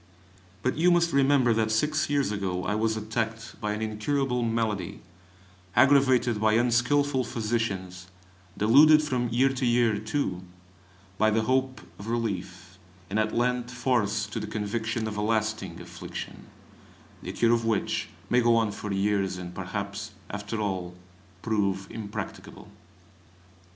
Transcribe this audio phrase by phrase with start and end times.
[0.63, 5.03] But you must remember that six years ago I was attacked by an incurable malady,
[5.75, 8.07] aggravated by unskilful physicians,
[8.57, 10.41] deluded from year to year, too,
[11.19, 12.79] by the hope of relief,
[13.11, 16.47] and at length forced to the conviction of a lasting affliction
[17.21, 20.95] (the cure of which may go on for years, and perhaps after all
[21.43, 22.69] prove impracticable).